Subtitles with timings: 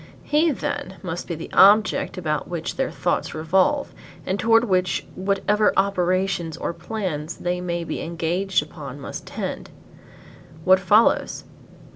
[0.23, 3.93] He, then, must be the object about which their thoughts revolve
[4.25, 9.69] and toward which whatever operations or plans they may be engaged upon must tend.
[10.63, 11.43] What follows?